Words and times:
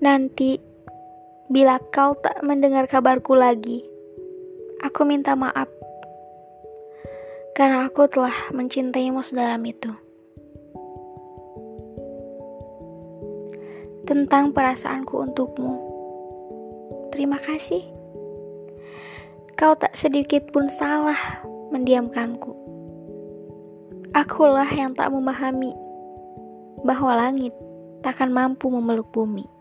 Nanti, 0.00 0.56
bila 1.52 1.76
kau 1.92 2.16
tak 2.16 2.40
mendengar 2.40 2.88
kabarku 2.88 3.36
lagi, 3.36 3.84
aku 4.80 5.04
minta 5.04 5.36
maaf. 5.36 5.68
Karena 7.52 7.84
aku 7.84 8.08
telah 8.08 8.32
mencintaimu 8.48 9.20
sedalam 9.20 9.60
itu. 9.68 9.92
Tentang 14.08 14.56
perasaanku 14.56 15.20
untukmu. 15.20 15.72
Terima 17.12 17.36
kasih. 17.36 17.84
Kau 19.52 19.76
tak 19.76 19.92
sedikit 20.00 20.48
pun 20.48 20.72
salah 20.72 21.44
mendiamkanku. 21.76 22.56
Akulah 24.16 24.72
yang 24.72 24.96
tak 24.96 25.12
memahami 25.12 25.76
bahwa 26.88 27.20
langit 27.20 27.52
takkan 28.00 28.32
mampu 28.32 28.72
memeluk 28.72 29.12
bumi. 29.12 29.59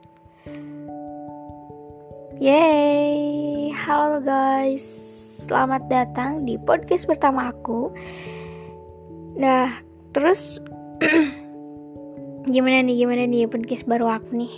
Yeay, 2.39 3.67
halo 3.75 4.23
guys, 4.23 4.87
selamat 5.43 5.91
datang 5.91 6.47
di 6.47 6.55
podcast 6.55 7.03
pertama 7.03 7.51
aku. 7.51 7.91
Nah, 9.35 9.83
terus 10.15 10.63
gimana 12.55 12.79
nih, 12.79 13.03
gimana 13.03 13.27
nih 13.27 13.43
podcast 13.43 13.83
baru 13.83 14.07
aku 14.07 14.39
nih? 14.39 14.55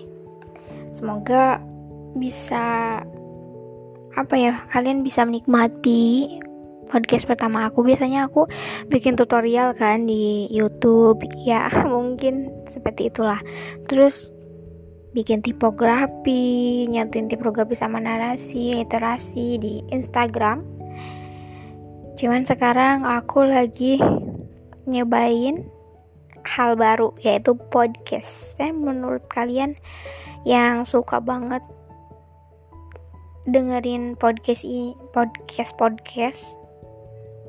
Semoga 0.93 1.57
bisa 2.13 3.01
apa 4.13 4.35
ya, 4.37 4.61
kalian 4.69 5.01
bisa 5.01 5.25
menikmati 5.25 6.37
podcast 6.85 7.25
pertama 7.25 7.65
aku. 7.65 7.81
Biasanya 7.81 8.29
aku 8.29 8.45
bikin 8.93 9.17
tutorial 9.17 9.73
kan 9.73 10.05
di 10.05 10.45
YouTube. 10.53 11.25
Ya 11.49 11.65
mungkin 11.89 12.45
seperti 12.69 13.09
itulah. 13.09 13.41
Terus 13.89 14.29
bikin 15.11 15.43
tipografi, 15.43 16.87
nyatuin 16.87 17.27
tipografi 17.27 17.75
sama 17.75 17.99
narasi, 17.99 18.79
literasi 18.79 19.59
di 19.59 19.73
Instagram. 19.91 20.63
Cuman 22.15 22.47
sekarang 22.47 23.03
aku 23.03 23.43
lagi 23.43 23.99
nyobain 24.87 25.67
hal 26.47 26.79
baru 26.79 27.11
yaitu 27.19 27.59
podcast. 27.69 28.55
Eh 28.57 28.71
menurut 28.71 29.27
kalian 29.27 29.75
yang 30.47 30.87
suka 30.87 31.21
banget 31.21 31.61
dengerin 33.45 34.13
podcast 34.21 34.61
i 34.69 34.93
podcast 35.09 35.73
podcast 35.73 36.41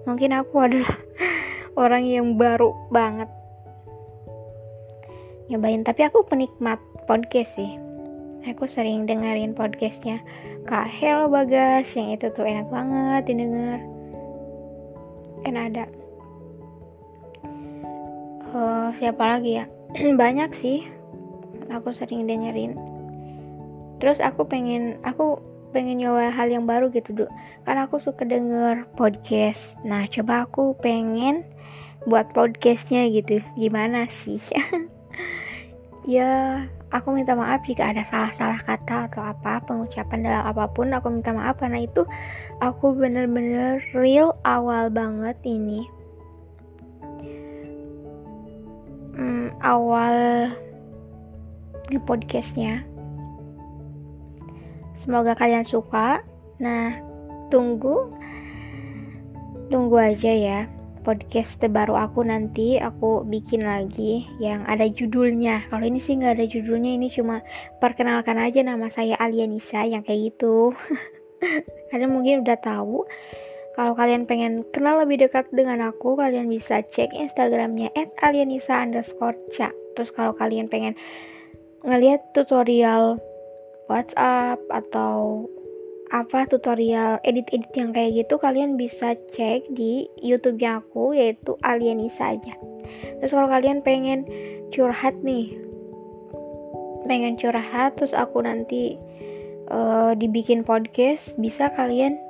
mungkin 0.09 0.33
aku 0.33 0.57
adalah 0.61 0.97
orang 1.83 2.09
yang 2.09 2.41
baru 2.41 2.73
banget 2.89 3.29
nyobain 5.53 5.85
tapi 5.85 6.09
aku 6.09 6.25
penikmat 6.25 6.81
podcast 7.05 7.59
sih. 7.59 7.79
Aku 8.43 8.67
sering 8.67 9.07
dengerin 9.07 9.55
podcastnya 9.55 10.19
Kak 10.67 10.91
Hel 10.91 11.31
Bagas 11.31 11.91
yang 11.95 12.15
itu 12.15 12.27
tuh 12.35 12.43
enak 12.43 12.67
banget 12.71 13.23
didengar. 13.31 13.79
Kan 15.47 15.55
ada. 15.59 15.85
Uh, 18.53 18.91
siapa 18.99 19.39
lagi 19.39 19.63
ya? 19.63 19.71
Banyak 20.23 20.51
sih 20.55 20.87
aku 21.71 21.95
sering 21.95 22.27
dengerin. 22.27 22.75
Terus 24.03 24.19
aku 24.19 24.47
pengen 24.51 24.99
aku 25.07 25.39
pengen 25.73 26.05
nyoba 26.05 26.29
hal 26.35 26.53
yang 26.53 26.69
baru 26.69 26.93
gitu 26.93 27.17
dulu 27.17 27.31
karena 27.65 27.87
aku 27.87 28.03
suka 28.03 28.27
denger 28.27 28.91
podcast. 28.99 29.79
Nah 29.87 30.05
coba 30.11 30.45
aku 30.51 30.75
pengen 30.83 31.47
buat 32.05 32.35
podcastnya 32.35 33.07
gitu. 33.09 33.41
Gimana 33.55 34.11
sih 34.11 34.43
ya 36.03 36.63
aku 36.91 37.15
minta 37.15 37.33
maaf 37.33 37.63
jika 37.63 37.95
ada 37.95 38.03
salah-salah 38.05 38.59
kata 38.61 39.09
atau 39.09 39.23
apa 39.23 39.63
pengucapan 39.65 40.27
dalam 40.27 40.45
apa 40.45 40.67
pun 40.69 40.91
aku 40.91 41.09
minta 41.09 41.31
maaf 41.31 41.57
karena 41.63 41.87
itu 41.87 42.03
aku 42.59 42.93
bener-bener 42.99 43.81
real 43.95 44.35
awal 44.43 44.91
banget 44.91 45.39
ini. 45.47 45.87
Hmm, 49.15 49.55
awal 49.63 50.17
di 51.89 51.99
podcastnya. 52.03 52.83
Semoga 54.99 55.35
kalian 55.35 55.67
suka. 55.67 56.23
Nah 56.59 56.99
tunggu 57.53 58.09
tunggu 59.69 59.97
aja 60.01 60.33
ya 60.33 60.61
podcast 61.03 61.59
terbaru 61.59 61.99
aku 61.99 62.23
nanti 62.23 62.79
aku 62.79 63.27
bikin 63.27 63.67
lagi 63.67 64.27
yang 64.39 64.63
ada 64.71 64.87
judulnya. 64.87 65.67
Kalau 65.69 65.83
ini 65.83 65.99
sih 65.99 66.17
nggak 66.17 66.39
ada 66.39 66.47
judulnya 66.47 66.97
ini 66.97 67.11
cuma 67.11 67.43
perkenalkan 67.83 68.39
aja 68.39 68.63
nama 68.63 68.87
saya 68.89 69.19
Alianisa 69.19 69.83
yang 69.85 70.07
kayak 70.07 70.33
gitu. 70.33 70.73
Kalian 71.91 72.11
mungkin 72.15 72.47
udah 72.47 72.59
tahu 72.63 73.05
kalau 73.73 73.97
kalian 73.97 74.29
pengen 74.29 74.69
kenal 74.69 75.01
lebih 75.01 75.25
dekat 75.25 75.49
dengan 75.49 75.81
aku 75.89 76.13
kalian 76.13 76.45
bisa 76.45 76.85
cek 76.85 77.17
instagramnya 77.17 77.89
at 77.97 78.13
alianisa 78.21 78.85
underscore 78.85 79.37
ca. 79.57 79.73
Terus 79.97 80.13
kalau 80.13 80.37
kalian 80.37 80.69
pengen 80.69 80.93
ngeliat 81.81 82.21
tutorial 82.37 83.17
WhatsApp 83.89 84.61
atau 84.69 85.49
apa 86.13 86.45
tutorial 86.45 87.17
edit-edit 87.25 87.73
yang 87.73 87.97
kayak 87.97 88.13
gitu 88.21 88.37
kalian 88.37 88.77
bisa 88.77 89.17
cek 89.33 89.65
di 89.73 90.05
YouTube-nya 90.21 90.85
aku 90.85 91.17
yaitu 91.17 91.57
Alianisa 91.65 92.37
aja. 92.37 92.53
Terus 93.19 93.33
kalau 93.33 93.49
kalian 93.49 93.81
pengen 93.81 94.29
curhat 94.69 95.17
nih, 95.25 95.57
pengen 97.09 97.41
curhat 97.41 97.97
terus 97.97 98.13
aku 98.13 98.45
nanti 98.45 99.01
uh, 99.73 100.13
dibikin 100.13 100.69
podcast, 100.69 101.33
bisa 101.41 101.73
kalian 101.73 102.21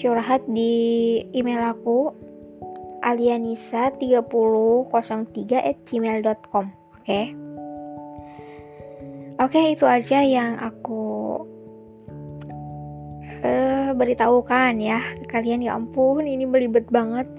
curhat 0.00 0.40
di 0.48 0.72
email 1.36 1.76
aku 1.76 2.08
alianisa3003 3.04 5.60
at 5.60 5.76
gmail.com 5.84 6.72
oke 6.72 7.04
okay? 7.04 7.36
oke 9.36 9.52
okay, 9.52 9.76
itu 9.76 9.84
aja 9.84 10.24
yang 10.24 10.56
aku 10.56 11.03
beritahukan 13.94 14.76
ya. 14.82 15.00
Kalian 15.30 15.64
ya 15.64 15.78
ampun 15.78 16.26
ini 16.26 16.44
belibet 16.44 16.90
banget. 16.90 17.30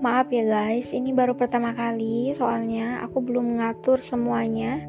Maaf 0.00 0.30
ya 0.30 0.46
guys 0.46 0.94
ini 0.94 1.10
baru 1.12 1.34
pertama 1.34 1.74
kali. 1.74 2.32
Soalnya 2.38 3.02
aku 3.02 3.20
belum 3.20 3.54
mengatur 3.58 4.00
semuanya. 4.00 4.82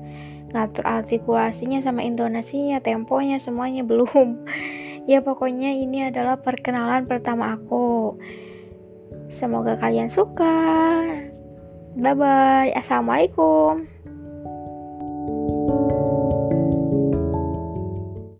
Ngatur 0.53 0.85
artikulasinya 0.88 1.84
sama 1.84 2.06
intonasinya 2.06 2.80
temponya 2.80 3.41
semuanya 3.41 3.84
belum. 3.84 4.30
Ya 5.06 5.22
pokoknya 5.22 5.69
ini 5.69 6.09
adalah 6.09 6.41
perkenalan 6.41 7.06
pertama 7.06 7.53
aku. 7.53 8.18
Semoga 9.30 9.78
kalian 9.78 10.09
suka. 10.09 11.06
Bye 11.94 12.18
bye 12.18 12.74
assalamualaikum 12.74 13.85